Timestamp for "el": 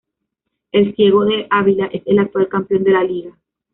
0.71-0.95, 2.07-2.17